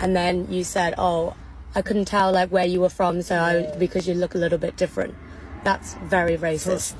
[0.00, 1.34] and then you said, "Oh,
[1.74, 4.58] I couldn't tell like where you were from, so I, because you look a little
[4.58, 5.14] bit different."
[5.62, 6.94] That's very racist.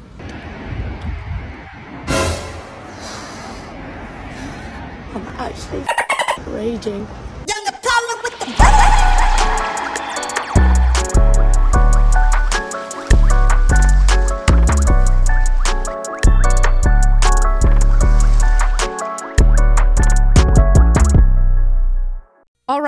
[5.15, 5.85] I'm actually
[6.47, 7.07] raging.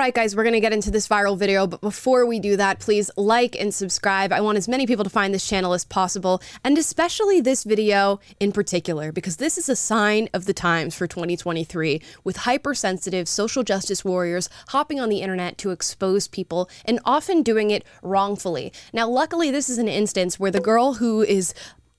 [0.03, 2.77] Right, guys, we're going to get into this viral video, but before we do that,
[2.79, 4.33] please like and subscribe.
[4.33, 8.19] I want as many people to find this channel as possible, and especially this video
[8.37, 13.63] in particular, because this is a sign of the times for 2023 with hypersensitive social
[13.63, 18.73] justice warriors hopping on the internet to expose people and often doing it wrongfully.
[18.91, 21.53] Now, luckily, this is an instance where the girl who is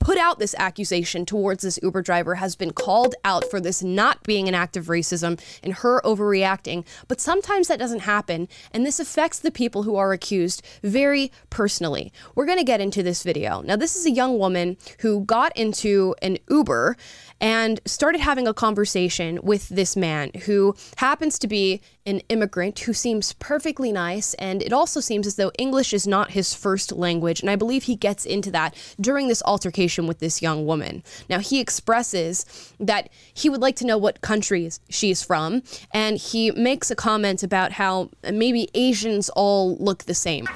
[0.04, 4.22] put out this accusation towards this Uber driver has been called out for this not
[4.22, 6.84] being an act of racism and her overreacting.
[7.08, 12.12] But sometimes that doesn't happen, and this affects the people who are accused very personally.
[12.34, 13.62] We're going to get into this video.
[13.62, 16.98] Now, this is a young woman who got into an Uber
[17.40, 22.92] and started having a conversation with this man who happens to be an immigrant who
[22.92, 24.34] seems perfectly nice.
[24.34, 27.40] And it also seems as though English is not his first language.
[27.40, 31.02] And I believe he gets into that during this altercation with this young woman.
[31.30, 35.62] Now, he expresses that he would like to know what country she's from.
[35.92, 40.46] And he makes a comment about how maybe Asians all look the same.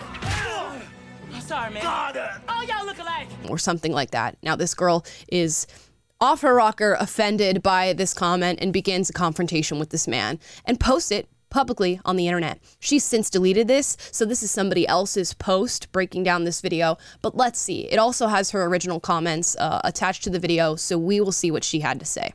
[1.41, 1.83] Sorry, man.
[1.85, 3.27] Oh, y'all look alike.
[3.49, 4.37] Or something like that.
[4.43, 5.67] Now, this girl is
[6.21, 10.79] off her rocker, offended by this comment, and begins a confrontation with this man and
[10.79, 12.61] posts it publicly on the internet.
[12.79, 16.99] She's since deleted this, so this is somebody else's post breaking down this video.
[17.23, 17.87] But let's see.
[17.91, 21.51] It also has her original comments uh, attached to the video, so we will see
[21.51, 22.33] what she had to say.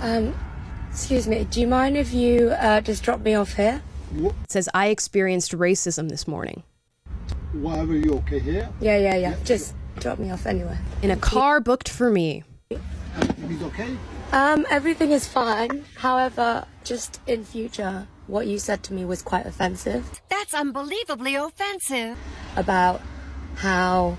[0.00, 0.34] Um,
[0.90, 1.44] excuse me.
[1.44, 3.82] Do you mind if you uh, just drop me off here?
[4.14, 6.62] It says, I experienced racism this morning.
[7.52, 8.68] Whatever you okay here?
[8.80, 9.36] Yeah, yeah, yeah.
[9.44, 10.78] Just drop me off anywhere.
[11.02, 12.44] In a car booked for me.
[13.16, 13.96] Everything's okay?
[14.32, 15.84] Um, everything is fine.
[15.96, 22.16] However, just in future, what you said to me was quite offensive That's unbelievably offensive.
[22.56, 23.00] about
[23.56, 24.16] how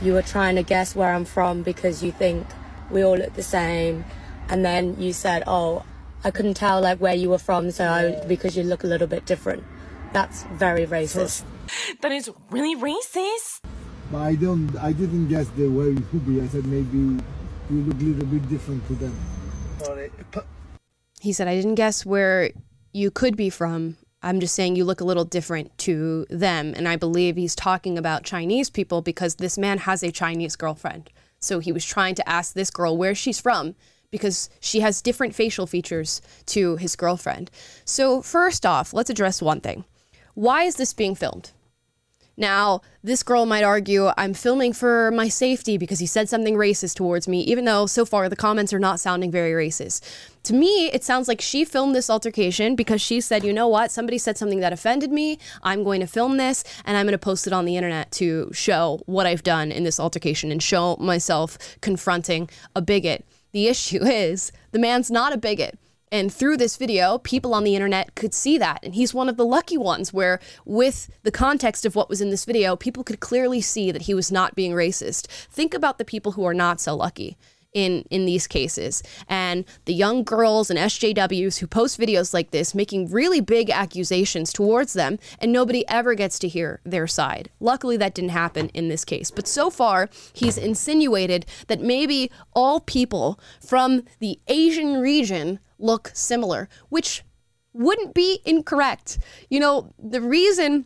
[0.00, 2.46] you were trying to guess where I'm from because you think
[2.90, 4.04] we all look the same,
[4.48, 5.84] and then you said, "Oh,
[6.24, 9.06] I couldn't tell like where you were from, so I, because you look a little
[9.06, 9.64] bit different."
[10.12, 11.44] That's very racist.
[12.02, 13.60] That is really racist.
[14.10, 16.42] But I don't, I didn't guess the way you could be.
[16.42, 17.22] I said maybe you
[17.70, 19.14] look a little bit different to them.
[21.20, 22.50] He said, I didn't guess where
[22.92, 23.96] you could be from.
[24.22, 26.74] I'm just saying you look a little different to them.
[26.76, 31.10] And I believe he's talking about Chinese people because this man has a Chinese girlfriend.
[31.40, 33.74] So he was trying to ask this girl where she's from
[34.12, 37.50] because she has different facial features to his girlfriend.
[37.84, 39.84] So, first off, let's address one thing.
[40.34, 41.50] Why is this being filmed?
[42.36, 46.96] Now, this girl might argue, I'm filming for my safety because he said something racist
[46.96, 50.02] towards me, even though so far the comments are not sounding very racist.
[50.44, 53.90] To me, it sounds like she filmed this altercation because she said, you know what,
[53.90, 55.38] somebody said something that offended me.
[55.62, 58.50] I'm going to film this and I'm going to post it on the internet to
[58.52, 63.24] show what I've done in this altercation and show myself confronting a bigot.
[63.52, 65.78] The issue is, the man's not a bigot.
[66.12, 68.80] And through this video, people on the internet could see that.
[68.82, 72.28] And he's one of the lucky ones where, with the context of what was in
[72.28, 75.26] this video, people could clearly see that he was not being racist.
[75.26, 77.38] Think about the people who are not so lucky
[77.72, 82.74] in in these cases and the young girls and SJWs who post videos like this
[82.74, 87.50] making really big accusations towards them and nobody ever gets to hear their side.
[87.60, 89.30] Luckily that didn't happen in this case.
[89.30, 96.68] But so far he's insinuated that maybe all people from the Asian region look similar,
[96.88, 97.24] which
[97.72, 99.18] wouldn't be incorrect.
[99.48, 100.84] You know, the reason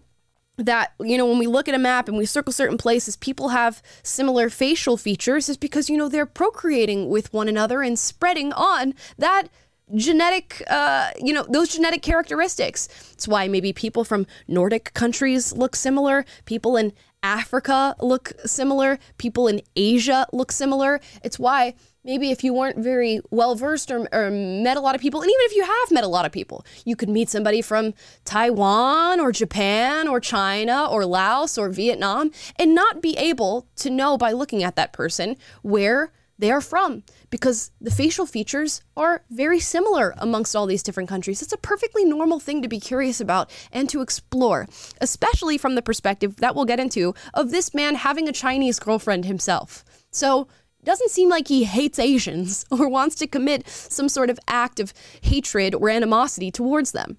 [0.58, 3.50] that you know when we look at a map and we circle certain places people
[3.50, 8.52] have similar facial features is because you know they're procreating with one another and spreading
[8.54, 9.48] on that
[9.94, 12.88] genetic uh, you know those genetic characteristics.
[13.12, 16.92] It's why maybe people from nordic countries look similar people in
[17.22, 18.98] africa look similar.
[19.18, 21.00] People in asia look similar.
[21.22, 21.74] It's why
[22.06, 25.28] maybe if you weren't very well versed or, or, met a lot of people, and
[25.28, 27.92] even if you have met a lot of people, you could meet somebody from
[28.24, 34.16] Taiwan or Japan or China or Laos or Vietnam and not be able to know
[34.16, 39.60] by looking at that person where they are from because the facial features are very
[39.60, 41.42] similar amongst all these different countries.
[41.42, 44.66] It's a perfectly normal thing to be curious about and to explore,
[45.00, 49.24] especially from the perspective that we'll get into of this man having a Chinese girlfriend
[49.24, 49.84] himself.
[50.10, 50.48] So,
[50.80, 54.78] it doesn't seem like he hates Asians or wants to commit some sort of act
[54.78, 57.16] of hatred or animosity towards them.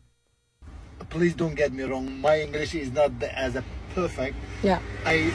[1.10, 2.22] please don't get me wrong.
[2.22, 3.64] My English is not as a
[3.94, 4.36] perfect.
[4.64, 4.80] Yeah.
[5.06, 5.34] I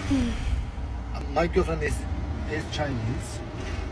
[1.32, 1.96] my girlfriend is
[2.50, 3.38] is Chinese,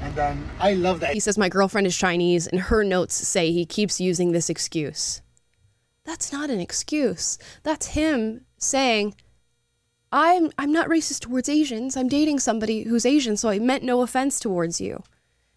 [0.02, 1.14] and then I love that.
[1.14, 5.22] He says, My girlfriend is Chinese, and her notes say he keeps using this excuse.
[6.04, 7.38] That's not an excuse.
[7.62, 9.14] That's him saying,
[10.12, 11.96] I'm, I'm not racist towards Asians.
[11.96, 15.02] I'm dating somebody who's Asian, so I meant no offense towards you.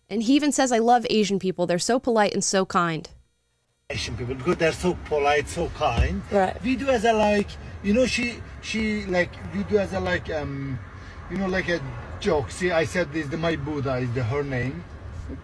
[0.10, 1.66] And he even says, I love Asian people.
[1.66, 3.10] They're so polite and so kind.
[3.90, 6.22] Asian people because they're so polite, so kind.
[6.32, 6.62] Right.
[6.64, 7.48] We do as a like,
[7.84, 10.80] you know, she she like we do as a like um,
[11.30, 11.82] you know, like a
[12.24, 12.50] joke.
[12.52, 14.82] See, I said this the my Buddha is the her name,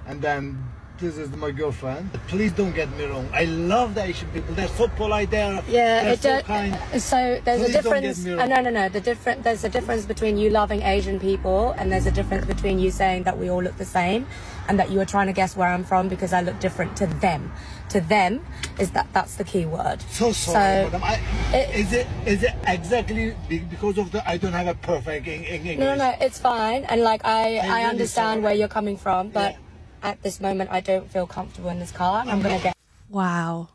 [0.07, 0.63] and then
[0.99, 2.11] this is my girlfriend.
[2.27, 3.27] Please don't get me wrong.
[3.33, 4.53] I love the Asian people.
[4.55, 5.31] They're so polite.
[5.31, 6.77] They're Yeah, they're so kind.
[7.01, 8.25] So there's Please a difference.
[8.25, 8.49] Uh, wrong.
[8.49, 8.89] no, no, no.
[8.89, 9.43] The different.
[9.43, 13.23] There's a difference between you loving Asian people, and there's a difference between you saying
[13.23, 14.27] that we all look the same,
[14.67, 17.07] and that you were trying to guess where I'm from because I look different to
[17.07, 17.51] them.
[17.89, 18.45] To them,
[18.79, 20.01] is that that's the key word.
[20.11, 20.97] So sorry, So-.
[21.01, 21.19] I,
[21.53, 25.79] it- is it is it exactly because of the I don't have a perfect English?
[25.79, 28.41] No, no, no, it's fine, and like I, I, really understand sorry.
[28.41, 29.57] where you're coming from, but Yeah.
[30.03, 32.21] At this moment, I don't feel comfortable in this car.
[32.21, 32.75] and I'm gonna get.
[33.09, 33.69] Wow.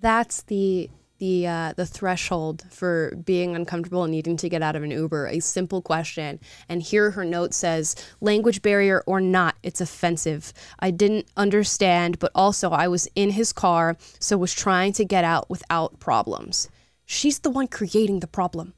[0.00, 4.82] That's the the uh, the threshold for being uncomfortable and needing to get out of
[4.82, 5.26] an Uber.
[5.26, 10.52] A simple question, and here her note says, "Language barrier or not, it's offensive.
[10.78, 15.24] I didn't understand, but also I was in his car, so was trying to get
[15.24, 16.68] out without problems."
[17.06, 18.74] She's the one creating the problem.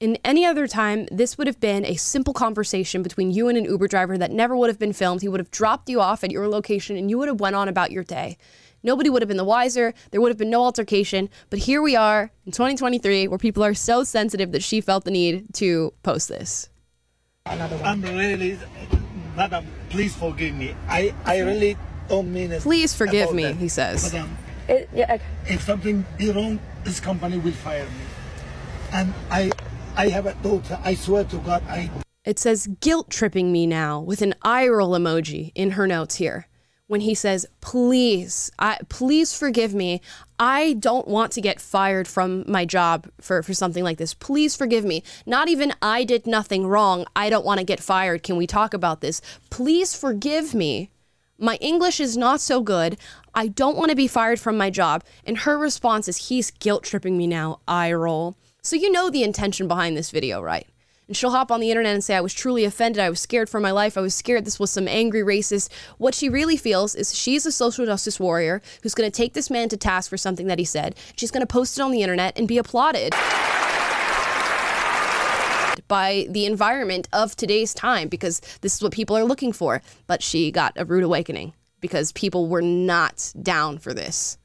[0.00, 3.64] In any other time, this would have been a simple conversation between you and an
[3.64, 5.22] Uber driver that never would have been filmed.
[5.22, 7.68] He would have dropped you off at your location and you would have went on
[7.68, 8.36] about your day.
[8.82, 9.94] Nobody would have been the wiser.
[10.10, 11.30] There would have been no altercation.
[11.48, 15.10] But here we are in 2023 where people are so sensitive that she felt the
[15.12, 16.68] need to post this.
[17.46, 18.58] I'm really,
[19.36, 19.66] madam.
[19.90, 20.74] Please forgive me.
[20.88, 21.76] I I really
[22.08, 22.62] don't mean it.
[22.62, 23.56] Please forgive me, that.
[23.56, 24.12] he says.
[24.12, 24.36] Madam,
[24.68, 25.24] It, yeah, okay.
[25.46, 28.04] if something be wrong, this company will fire me.
[28.92, 29.50] And I,
[29.96, 30.78] I have a daughter.
[30.82, 31.90] I swear to God, I
[32.24, 36.48] It says guilt tripping me now with an eye roll emoji in her notes here.
[36.86, 40.00] When he says, "Please, I please forgive me.
[40.38, 44.14] I don't want to get fired from my job for for something like this.
[44.14, 45.02] Please forgive me.
[45.24, 47.06] Not even I did nothing wrong.
[47.14, 48.22] I don't want to get fired.
[48.22, 49.22] Can we talk about this?
[49.48, 50.90] Please forgive me.
[51.38, 52.98] My English is not so good.
[53.34, 56.82] I don't want to be fired from my job." And her response is, "He's guilt
[56.82, 58.36] tripping me now." Eye roll.
[58.64, 60.66] So you know the intention behind this video, right?
[61.06, 62.98] And she'll hop on the internet and say, I was truly offended.
[62.98, 63.98] I was scared for my life.
[63.98, 65.68] I was scared this was some angry racist.
[65.98, 69.50] What she really feels is she's a social justice warrior who's going to take this
[69.50, 70.94] man to task for something that he said.
[71.14, 73.12] She's going to post it on the internet and be applauded
[75.86, 79.82] by the environment of today's time because this is what people are looking for.
[80.06, 84.38] But she got a rude awakening because people were not down for this.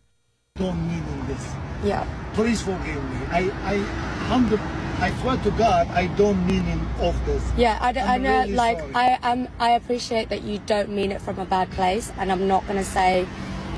[0.55, 1.53] don't mean this.
[1.85, 2.05] yeah.
[2.33, 3.17] Please forgive me.
[3.29, 4.59] I, I, hundred.
[5.01, 7.41] I swear to God, I don't mean it of this.
[7.57, 8.39] Yeah, I, d- I know.
[8.41, 8.93] really like, sorry.
[8.93, 12.47] I um, I appreciate that you don't mean it from a bad place, and I'm
[12.47, 13.25] not gonna say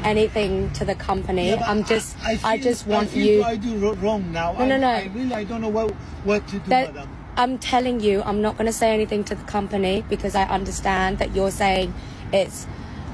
[0.04, 1.50] anything to the company.
[1.50, 3.44] Yeah, I'm just, I, feel- just want I you.
[3.44, 4.54] I do wrong now.
[4.54, 4.88] No, no, I, no.
[4.90, 5.92] I really, I don't know what
[6.26, 7.10] what to do, that madam.
[7.38, 11.34] I'm telling you, I'm not gonna say anything to the company because I understand that
[11.36, 11.94] you're saying
[12.34, 12.68] it's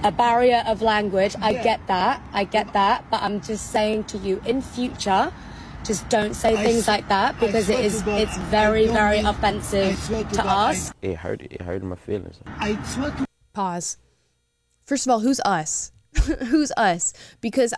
[0.03, 1.35] a barrier of language.
[1.41, 1.63] I Yeah.
[1.63, 2.21] get that.
[2.33, 3.03] I get that.
[3.11, 5.31] But I'm just saying to you, in future.
[5.87, 8.37] Just don't say I things s- like that because it swear is to God, it's
[8.37, 10.93] I- I very very mean- offensive to to God, I- us.
[11.01, 12.35] it hurt it hurt my feelings.
[12.45, 13.97] I swear to Pause.
[14.83, 15.91] First of all, who's us?
[16.49, 17.13] who's us?
[17.41, 17.73] Because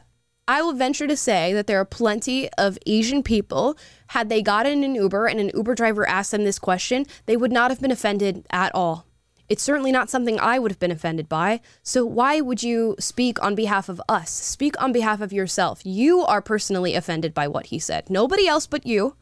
[0.47, 4.83] I will venture to say that there are plenty of Asian people, had they gotten
[4.83, 7.79] in an Uber and an Uber driver asked them this question, they would not have
[7.79, 9.05] been offended at all.
[9.49, 11.61] It's certainly not something I would have been offended by.
[11.81, 14.29] So why would you speak on behalf of us?
[14.29, 15.81] Speak on behalf of yourself.
[15.83, 18.09] You are personally offended by what he said.
[18.09, 19.15] Nobody else but you.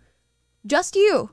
[0.66, 1.32] Just you.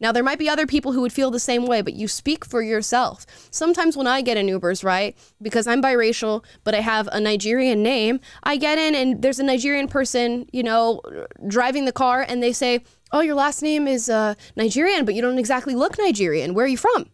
[0.00, 2.44] Now, there might be other people who would feel the same way, but you speak
[2.44, 3.24] for yourself.
[3.50, 7.82] Sometimes when I get in Ubers, right, because I'm biracial, but I have a Nigerian
[7.82, 11.00] name, I get in and there's a Nigerian person, you know,
[11.46, 15.22] driving the car, and they say, Oh, your last name is uh, Nigerian, but you
[15.22, 16.52] don't exactly look Nigerian.
[16.52, 17.08] Where are you from?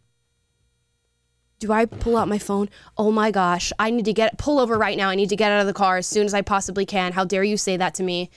[1.60, 2.70] Do I pull out my phone?
[2.96, 5.10] Oh my gosh, I need to get pull over right now.
[5.10, 7.12] I need to get out of the car as soon as I possibly can.
[7.12, 8.30] How dare you say that to me?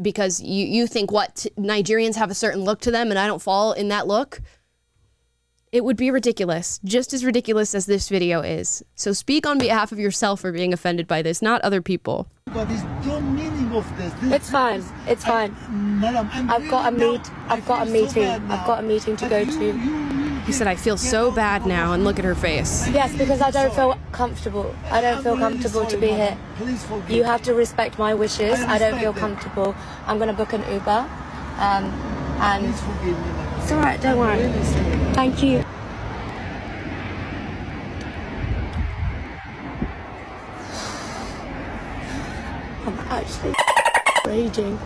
[0.00, 3.42] Because you, you think what Nigerians have a certain look to them and I don't
[3.42, 4.40] fall in that look?
[5.72, 8.82] It would be ridiculous, just as ridiculous as this video is.
[8.94, 12.28] So speak on behalf of yourself for being offended by this, not other people.
[12.52, 14.12] God, there's no meaning of this.
[14.22, 14.82] this It's fine.
[15.06, 16.00] It's I- fine.
[16.00, 18.50] Madam, I'm I've got a meet- I've got a feel so meeting.
[18.50, 19.64] I've got a meeting to But go you- to.
[19.66, 20.19] You, you
[20.50, 22.88] He said, I feel so bad now, and look at her face.
[22.88, 24.74] Yes, because I don't feel comfortable.
[24.90, 26.36] I don't feel comfortable to be here.
[27.08, 28.58] You have to respect my wishes.
[28.58, 29.76] I, don't feel comfortable.
[30.06, 31.08] I'm gonna book an Uber,
[31.58, 31.84] um,
[32.40, 34.00] and it's alright.
[34.00, 34.50] Don't worry.
[35.14, 35.64] Thank you.
[42.86, 43.54] I'm actually
[44.26, 44.80] raging.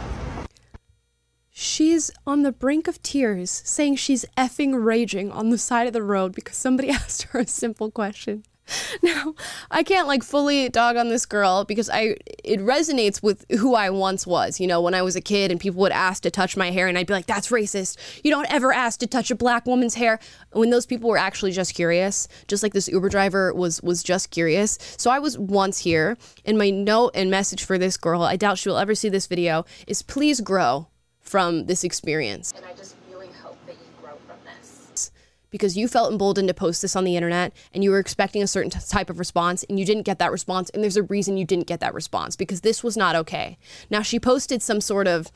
[2.27, 6.35] On the brink of tears, saying she's effing raging on the side of the road
[6.35, 8.45] because somebody asked her a simple question.
[9.03, 9.35] Now,
[9.71, 13.91] I can't like fully dog on this girl because I it resonates with who I
[13.91, 14.61] once was.
[14.61, 16.89] You know, when I was a kid and people would ask to touch my hair
[16.89, 17.99] and I'd be like, "That's racist.
[18.25, 20.19] You don't ever ask to touch a black woman's hair."
[20.53, 24.31] When those people were actually just curious, just like this Uber driver was was just
[24.31, 24.79] curious.
[24.97, 28.59] So I was once here, and my note and message for this girl, I doubt
[28.59, 30.89] she will ever see this video, is please grow
[31.25, 35.11] from this experience And I just really hope that you grow from this.
[35.51, 38.47] because you felt emboldened to post this on the internet and you were expecting a
[38.47, 41.37] certain t- type of response and you didn't get that response and there's a reason
[41.37, 43.59] you didn't get that response because this was not okay.
[43.91, 45.31] Now she posted some sort of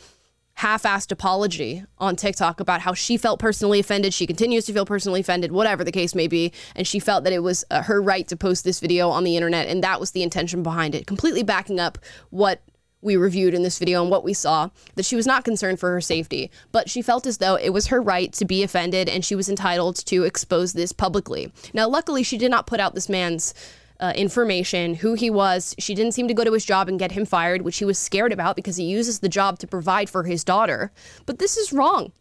[0.55, 5.21] half-assed apology on TikTok about how she felt personally offended, she continues to feel personally
[5.21, 8.27] offended, whatever the case may be, and she felt that it was uh, her right
[8.27, 11.45] to post this video on the internet and that was the intention behind it, completely
[11.45, 11.97] backing up
[12.31, 12.61] what
[13.01, 15.93] we reviewed in this video and what we saw that she was not concerned for
[15.93, 19.25] her safety, but she felt as though it was her right to be offended and
[19.25, 21.53] she was entitled to expose this publicly.
[21.73, 23.55] Now, luckily, she did not put out this man's
[24.01, 25.75] uh, information, who he was.
[25.79, 27.99] She didn't seem to go to his job and get him fired, which he was
[27.99, 30.93] scared about because he uses the job to provide for his daughter.
[31.27, 32.13] But this is wrong.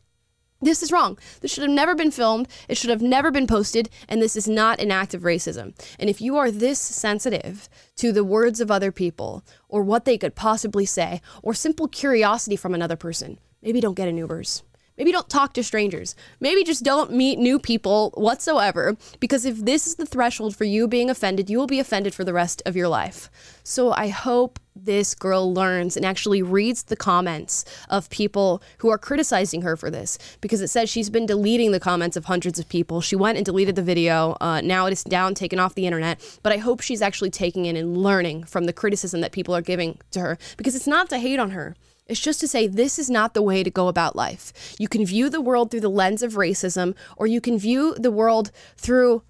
[0.60, 1.20] This is wrong.
[1.42, 2.48] This should have never been filmed.
[2.68, 3.90] It should have never been posted.
[4.10, 5.74] And this is not an act of racism.
[6.00, 10.18] And if you are this sensitive to the words of other people or what they
[10.18, 14.64] could possibly say or simple curiosity from another person, maybe don't get in Ubers.
[14.98, 16.16] Maybe don't talk to strangers.
[16.40, 18.98] Maybe just don't meet new people whatsoever.
[19.20, 22.24] Because if this is the threshold for you being offended, you will be offended for
[22.24, 23.30] the rest of your life.
[23.64, 28.98] So I hope this girl learns and actually reads the comments of people who are
[28.98, 32.70] criticizing her for this because it says she's been deleting the comments of hundreds of
[32.70, 33.02] people.
[33.02, 34.38] She went and deleted the video.
[34.40, 36.40] Uh, now it is down, taken off the internet.
[36.44, 39.62] But I hope she's actually taking in and learning from the criticism that people are
[39.62, 41.76] giving to her because it's not to hate on her.
[42.08, 44.76] It's just to say this is not the way to go about life.
[44.80, 48.12] You can view the world through the lens of racism, or you can view the
[48.12, 49.24] world through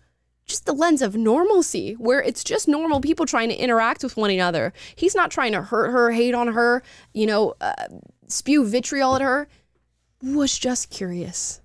[0.46, 4.30] just the lens of normalcy, where it's just normal people trying to interact with one
[4.30, 4.74] another.
[4.96, 7.74] He's not trying to hurt her, hate on her, you know, uh,
[8.28, 9.48] spew vitriol at her.
[10.24, 11.62] Was just curious.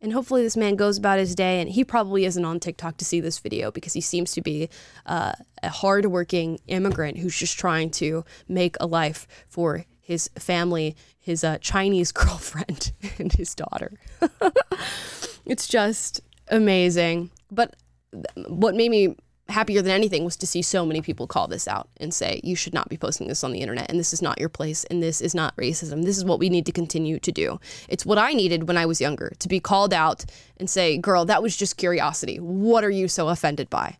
[0.00, 3.04] And hopefully, this man goes about his day, and he probably isn't on TikTok to
[3.04, 4.68] see this video because he seems to be
[5.06, 11.42] uh, a hardworking immigrant who's just trying to make a life for his family, his
[11.42, 13.92] uh, Chinese girlfriend, and his daughter.
[15.46, 17.30] it's just amazing.
[17.50, 17.74] But
[18.12, 19.16] th- what made me
[19.48, 22.54] happier than anything was to see so many people call this out and say, you
[22.54, 25.02] should not be posting this on the internet, and this is not your place, and
[25.02, 26.04] this is not racism.
[26.04, 27.58] This is what we need to continue to do.
[27.88, 30.24] It's what I needed when I was younger to be called out
[30.58, 32.38] and say, girl, that was just curiosity.
[32.38, 33.98] What are you so offended by?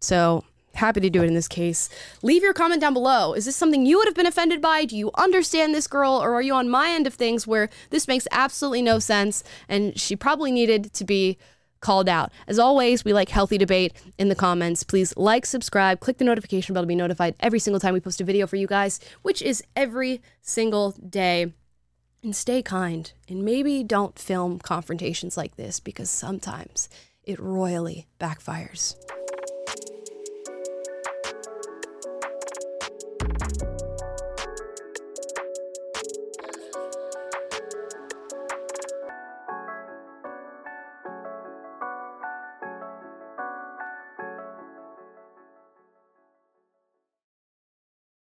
[0.00, 0.44] So
[0.74, 1.88] happy to do it in this case.
[2.22, 3.32] Leave your comment down below.
[3.34, 4.84] Is this something you would have been offended by?
[4.84, 8.08] Do you understand this girl, or are you on my end of things where this
[8.08, 11.38] makes absolutely no sense and she probably needed to be
[11.80, 12.32] called out?
[12.46, 14.82] As always, we like healthy debate in the comments.
[14.84, 18.20] Please like, subscribe, click the notification bell to be notified every single time we post
[18.20, 21.52] a video for you guys, which is every single day.
[22.24, 26.88] And stay kind, and maybe don't film confrontations like this because sometimes
[27.24, 28.94] it royally backfires.